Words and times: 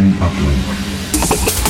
Station 0.00 0.16
Uplink. 0.18 1.69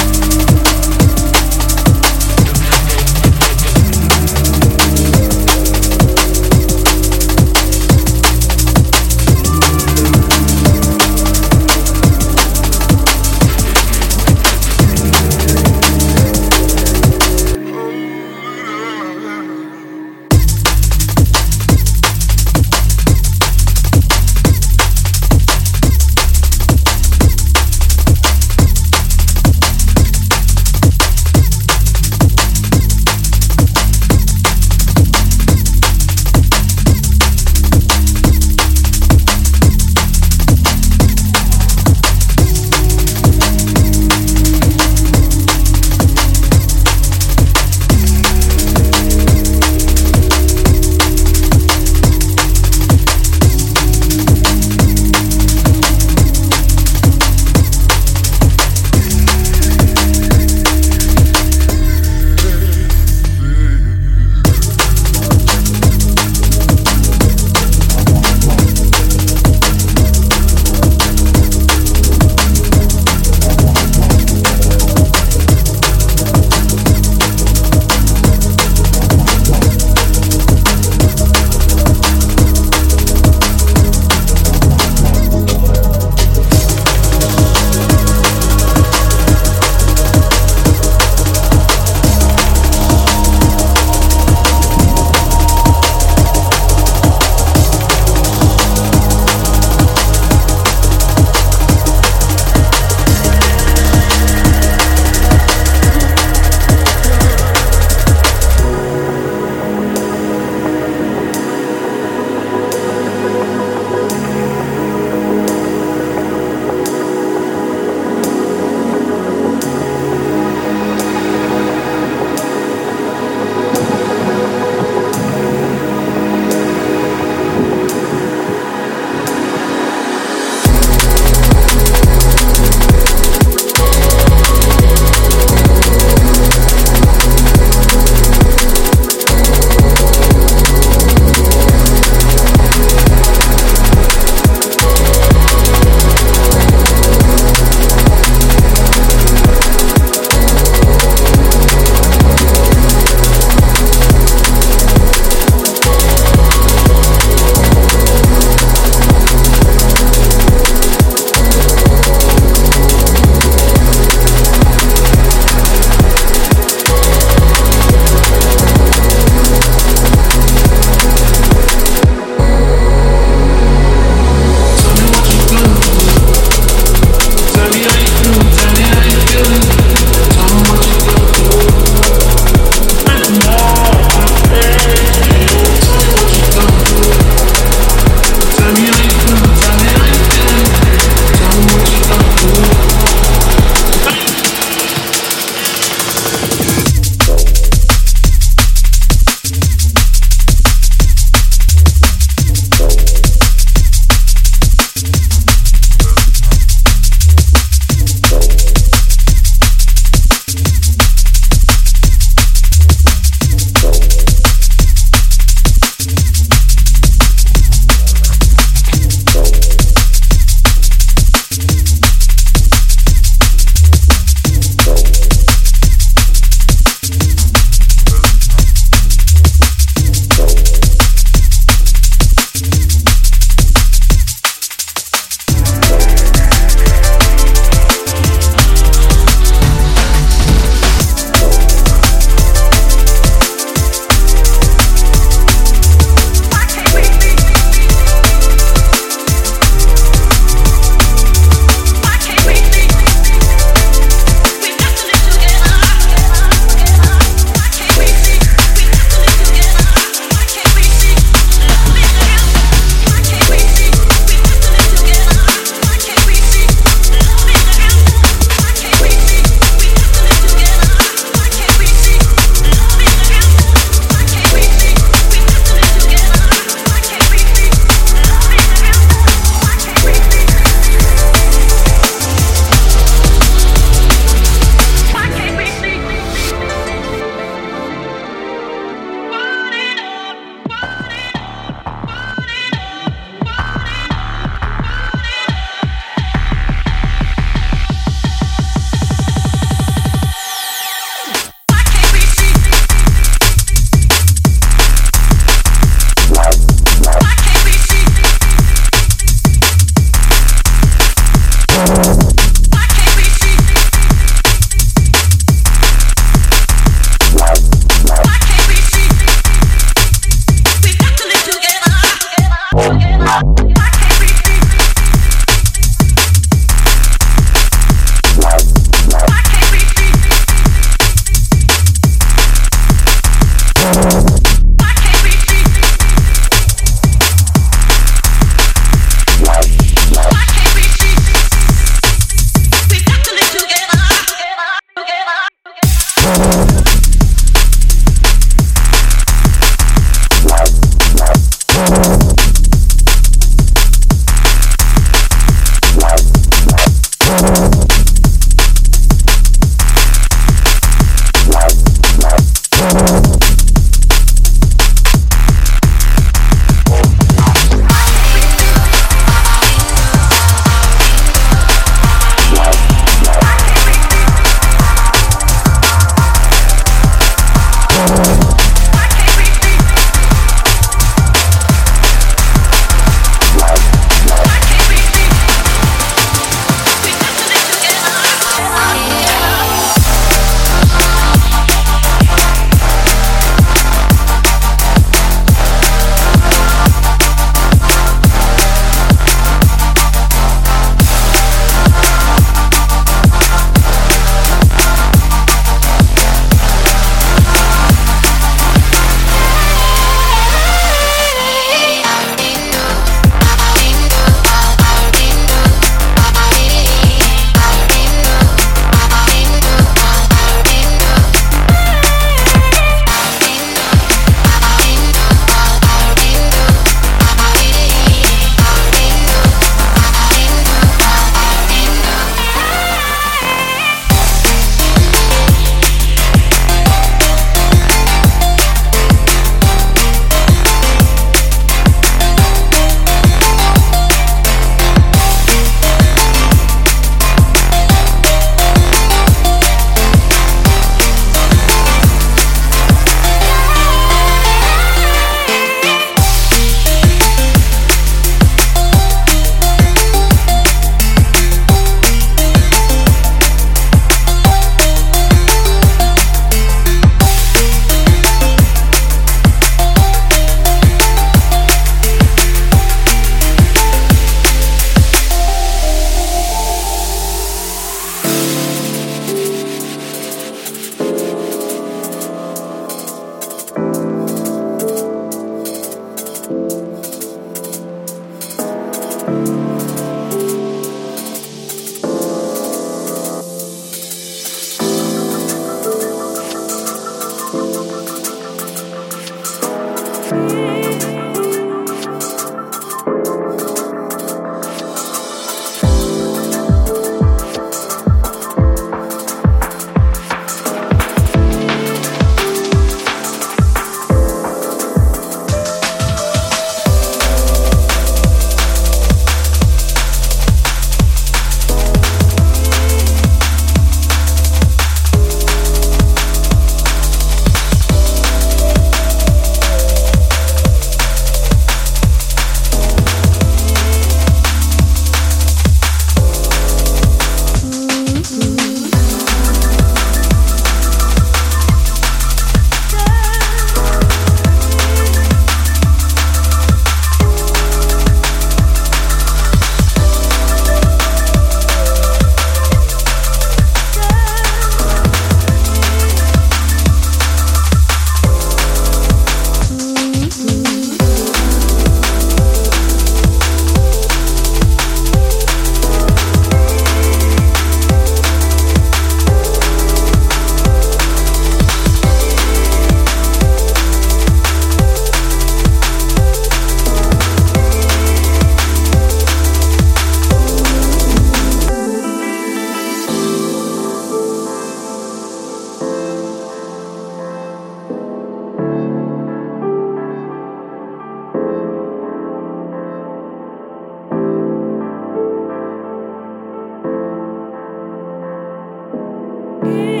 Be 599.61 600.00